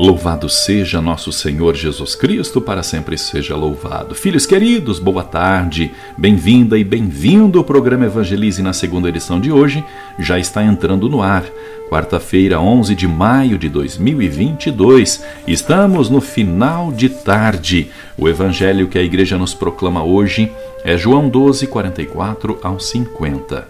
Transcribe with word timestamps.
Louvado 0.00 0.48
seja 0.48 1.02
nosso 1.02 1.32
Senhor 1.32 1.74
Jesus 1.74 2.14
Cristo, 2.14 2.60
para 2.60 2.84
sempre 2.84 3.18
seja 3.18 3.56
louvado. 3.56 4.14
Filhos 4.14 4.46
queridos, 4.46 5.00
boa 5.00 5.24
tarde, 5.24 5.90
bem-vinda 6.16 6.78
e 6.78 6.84
bem-vindo 6.84 7.58
ao 7.58 7.64
programa 7.64 8.04
Evangelize 8.04 8.62
na 8.62 8.72
segunda 8.72 9.08
edição 9.08 9.40
de 9.40 9.50
hoje. 9.50 9.84
Já 10.16 10.38
está 10.38 10.62
entrando 10.62 11.08
no 11.08 11.20
ar, 11.20 11.42
quarta-feira, 11.90 12.60
11 12.60 12.94
de 12.94 13.08
maio 13.08 13.58
de 13.58 13.68
2022. 13.68 15.24
Estamos 15.48 16.08
no 16.08 16.20
final 16.20 16.92
de 16.92 17.08
tarde. 17.08 17.90
O 18.16 18.28
evangelho 18.28 18.86
que 18.86 19.00
a 19.00 19.02
igreja 19.02 19.36
nos 19.36 19.52
proclama 19.52 20.04
hoje 20.04 20.48
é 20.84 20.96
João 20.96 21.28
12, 21.28 21.66
44 21.66 22.60
ao 22.62 22.78
50. 22.78 23.66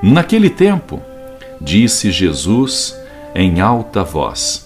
Naquele 0.00 0.48
tempo, 0.48 1.02
disse 1.60 2.12
Jesus 2.12 2.96
em 3.34 3.60
alta 3.60 4.04
voz: 4.04 4.65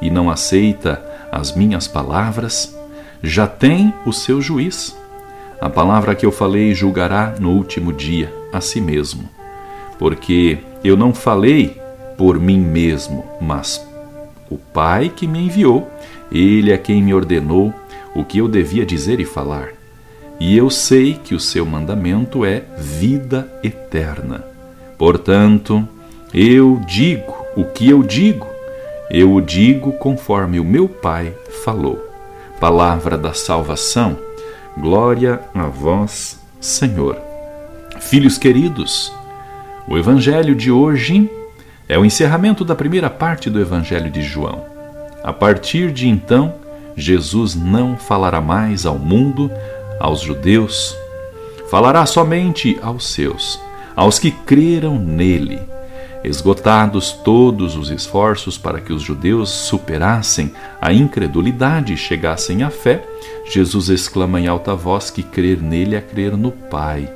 e 0.00 0.10
não 0.10 0.30
aceita 0.30 1.02
as 1.30 1.54
minhas 1.54 1.86
palavras, 1.86 2.76
já 3.22 3.46
tem 3.46 3.92
o 4.06 4.12
seu 4.12 4.40
juiz. 4.40 4.96
A 5.60 5.68
palavra 5.68 6.14
que 6.14 6.24
eu 6.24 6.32
falei 6.32 6.74
julgará 6.74 7.34
no 7.38 7.50
último 7.50 7.92
dia 7.92 8.32
a 8.52 8.60
si 8.60 8.80
mesmo. 8.80 9.28
Porque 9.98 10.58
eu 10.84 10.96
não 10.96 11.12
falei 11.12 11.76
por 12.16 12.38
mim 12.38 12.60
mesmo, 12.60 13.24
mas 13.40 13.84
o 14.50 14.56
Pai 14.56 15.08
que 15.14 15.26
me 15.26 15.46
enviou, 15.46 15.90
ele 16.30 16.72
é 16.72 16.78
quem 16.78 17.02
me 17.02 17.12
ordenou 17.12 17.72
o 18.14 18.24
que 18.24 18.38
eu 18.38 18.48
devia 18.48 18.86
dizer 18.86 19.20
e 19.20 19.24
falar. 19.24 19.68
E 20.40 20.56
eu 20.56 20.70
sei 20.70 21.14
que 21.14 21.34
o 21.34 21.40
seu 21.40 21.66
mandamento 21.66 22.44
é 22.44 22.62
vida 22.76 23.52
eterna. 23.62 24.44
Portanto, 24.96 25.86
eu 26.32 26.80
digo 26.86 27.34
o 27.56 27.64
que 27.64 27.88
eu 27.88 28.02
digo 28.02 28.46
eu 29.10 29.34
o 29.34 29.40
digo 29.40 29.92
conforme 29.92 30.60
o 30.60 30.64
meu 30.64 30.88
Pai 30.88 31.34
falou. 31.64 32.04
Palavra 32.60 33.16
da 33.16 33.32
salvação, 33.32 34.18
glória 34.76 35.40
a 35.54 35.64
vós, 35.64 36.38
Senhor. 36.60 37.16
Filhos 38.00 38.36
queridos, 38.36 39.12
o 39.86 39.96
Evangelho 39.96 40.54
de 40.54 40.70
hoje 40.70 41.30
é 41.88 41.98
o 41.98 42.04
encerramento 42.04 42.64
da 42.64 42.74
primeira 42.74 43.08
parte 43.08 43.48
do 43.48 43.60
Evangelho 43.60 44.10
de 44.10 44.20
João. 44.20 44.62
A 45.24 45.32
partir 45.32 45.90
de 45.90 46.06
então, 46.06 46.54
Jesus 46.94 47.54
não 47.54 47.96
falará 47.96 48.40
mais 48.40 48.84
ao 48.84 48.98
mundo, 48.98 49.50
aos 49.98 50.20
judeus, 50.20 50.94
falará 51.70 52.04
somente 52.04 52.78
aos 52.82 53.06
seus, 53.06 53.58
aos 53.96 54.18
que 54.18 54.30
creram 54.30 54.98
nele 54.98 55.60
Esgotados 56.24 57.12
todos 57.12 57.76
os 57.76 57.90
esforços 57.90 58.58
para 58.58 58.80
que 58.80 58.92
os 58.92 59.02
judeus 59.02 59.50
superassem 59.50 60.52
a 60.80 60.92
incredulidade 60.92 61.92
e 61.92 61.96
chegassem 61.96 62.62
à 62.62 62.70
fé, 62.70 63.04
Jesus 63.48 63.88
exclama 63.88 64.40
em 64.40 64.48
alta 64.48 64.74
voz 64.74 65.10
que 65.10 65.22
crer 65.22 65.62
nele 65.62 65.94
é 65.94 66.00
crer 66.00 66.36
no 66.36 66.50
Pai, 66.50 67.08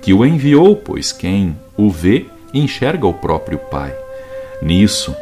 que 0.00 0.14
o 0.14 0.24
enviou, 0.24 0.76
pois 0.76 1.10
quem 1.10 1.56
o 1.76 1.90
vê 1.90 2.26
enxerga 2.52 3.06
o 3.06 3.12
próprio 3.14 3.58
Pai. 3.58 3.94
Nisso 4.62 5.14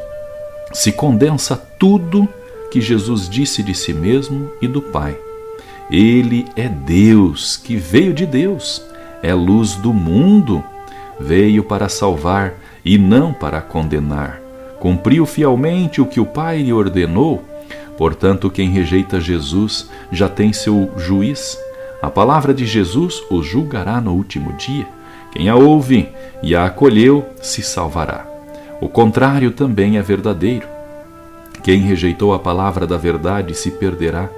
se 0.72 0.92
condensa 0.92 1.56
tudo 1.56 2.28
que 2.70 2.80
Jesus 2.80 3.28
disse 3.28 3.62
de 3.62 3.74
si 3.74 3.92
mesmo 3.92 4.50
e 4.60 4.68
do 4.68 4.80
Pai. 4.80 5.16
Ele 5.90 6.46
é 6.56 6.68
Deus, 6.68 7.56
que 7.56 7.76
veio 7.76 8.14
de 8.14 8.24
Deus, 8.24 8.82
é 9.22 9.34
luz 9.34 9.74
do 9.74 9.92
mundo, 9.92 10.62
veio 11.18 11.62
para 11.64 11.88
salvar 11.88 12.54
e 12.84 12.98
não 12.98 13.32
para 13.32 13.60
condenar. 13.60 14.40
Cumpriu 14.78 15.24
fielmente 15.24 16.00
o 16.00 16.06
que 16.06 16.18
o 16.18 16.26
Pai 16.26 16.62
lhe 16.62 16.72
ordenou. 16.72 17.44
Portanto, 17.96 18.50
quem 18.50 18.68
rejeita 18.70 19.20
Jesus 19.20 19.88
já 20.10 20.28
tem 20.28 20.52
seu 20.52 20.90
juiz. 20.96 21.58
A 22.02 22.10
palavra 22.10 22.52
de 22.52 22.66
Jesus 22.66 23.22
o 23.30 23.42
julgará 23.42 24.00
no 24.00 24.12
último 24.12 24.52
dia. 24.54 24.86
Quem 25.30 25.48
a 25.48 25.54
ouve 25.54 26.08
e 26.42 26.54
a 26.54 26.64
acolheu 26.66 27.24
se 27.40 27.62
salvará. 27.62 28.26
O 28.80 28.88
contrário 28.88 29.52
também 29.52 29.96
é 29.96 30.02
verdadeiro. 30.02 30.66
Quem 31.62 31.82
rejeitou 31.82 32.34
a 32.34 32.38
palavra 32.40 32.86
da 32.86 32.96
verdade 32.96 33.54
se 33.54 33.70
perderá. 33.70 34.28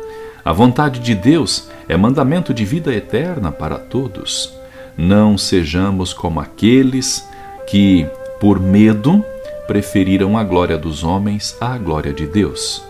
A 0.45 0.53
vontade 0.53 1.01
de 1.01 1.15
Deus 1.15 1.71
é 1.89 1.97
mandamento 1.97 2.53
de 2.53 2.67
vida 2.67 2.95
eterna 2.95 3.51
para 3.51 3.79
todos. 3.79 4.53
Não 4.95 5.39
sejamos 5.39 6.13
como 6.13 6.39
aqueles 6.39 7.27
que 7.67 8.07
por 8.41 8.61
medo, 8.61 9.25
preferiram 9.67 10.37
a 10.37 10.45
glória 10.45 10.77
dos 10.77 11.03
homens 11.03 11.57
à 11.61 11.77
glória 11.79 12.13
de 12.13 12.27
Deus. 12.27 12.85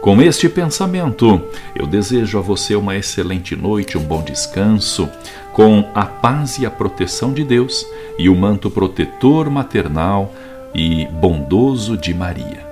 Com 0.00 0.22
este 0.22 0.48
pensamento, 0.48 1.42
eu 1.74 1.86
desejo 1.86 2.38
a 2.38 2.40
você 2.40 2.76
uma 2.76 2.94
excelente 2.94 3.56
noite, 3.56 3.98
um 3.98 4.04
bom 4.04 4.22
descanso, 4.22 5.08
com 5.52 5.84
a 5.94 6.04
paz 6.04 6.58
e 6.58 6.66
a 6.66 6.70
proteção 6.70 7.32
de 7.32 7.42
Deus 7.42 7.84
e 8.18 8.28
o 8.28 8.36
manto 8.36 8.70
protetor 8.70 9.50
maternal 9.50 10.32
e 10.72 11.06
bondoso 11.06 11.96
de 11.96 12.14
Maria. 12.14 12.64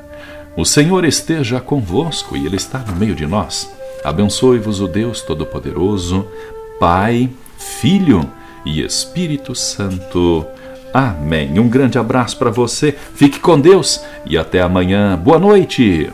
O 0.56 0.64
Senhor 0.64 1.04
esteja 1.04 1.60
convosco 1.60 2.36
e 2.36 2.46
Ele 2.46 2.56
está 2.56 2.78
no 2.78 2.94
meio 2.94 3.16
de 3.16 3.26
nós. 3.26 3.68
Abençoe-vos 4.04 4.80
o 4.80 4.86
Deus 4.86 5.22
Todo-Poderoso, 5.22 6.28
Pai, 6.78 7.28
Filho 7.58 8.30
e 8.64 8.80
Espírito 8.80 9.54
Santo. 9.54 10.46
Amém. 10.94 11.58
Um 11.58 11.68
grande 11.68 11.98
abraço 11.98 12.38
para 12.38 12.52
você, 12.52 12.92
fique 12.92 13.40
com 13.40 13.58
Deus 13.60 14.00
e 14.24 14.38
até 14.38 14.60
amanhã. 14.60 15.18
Boa 15.18 15.40
noite. 15.40 16.08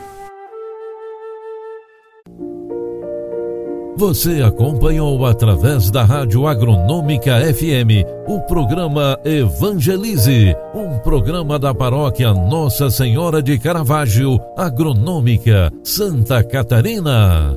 Você 3.99 4.41
acompanhou 4.41 5.27
através 5.27 5.91
da 5.91 6.03
Rádio 6.03 6.47
Agronômica 6.47 7.39
FM 7.53 8.09
o 8.27 8.41
programa 8.41 9.21
Evangelize, 9.23 10.57
um 10.75 10.99
programa 11.01 11.59
da 11.59 11.75
paróquia 11.75 12.33
Nossa 12.33 12.89
Senhora 12.89 13.43
de 13.43 13.59
Caravaggio, 13.59 14.41
Agronômica, 14.57 15.71
Santa 15.85 16.43
Catarina. 16.43 17.55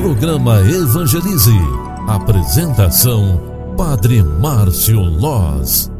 Programa 0.00 0.60
Evangelize. 0.60 1.58
Apresentação 2.06 3.55
Padre 3.76 4.22
Márcio 4.24 5.02
Loz. 5.02 5.95